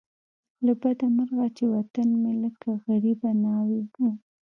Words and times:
له 0.65 0.73
بده 0.81 1.05
مرغه 1.17 1.47
چې 1.57 1.63
وطن 1.75 2.07
مې 2.21 2.33
لکه 2.43 2.69
غریبه 2.87 3.29
ناوې 3.43 3.81
وو. 3.91 4.09